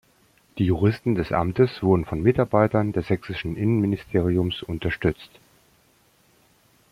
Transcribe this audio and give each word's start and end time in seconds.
Die 0.57 0.65
Juristen 0.65 1.13
des 1.13 1.31
Amtes 1.31 1.83
wurden 1.83 2.05
von 2.05 2.23
Mitarbeitern 2.23 2.91
des 2.91 3.05
Sächsischen 3.05 3.55
Innenministeriums 3.55 4.63
unterstützt. 4.63 5.29